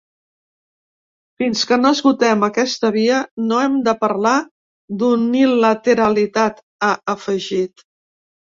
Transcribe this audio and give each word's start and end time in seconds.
“Fins 1.43 1.61
que 1.71 1.77
no 1.81 1.91
esgotem 1.97 2.45
aquesta 2.47 2.91
via, 2.95 3.19
no 3.51 3.61
hem 3.65 3.77
de 3.89 3.95
parlar 4.05 4.33
d’unilateralitat”, 5.03 6.61
ha 6.89 6.93
afegit. 7.17 7.89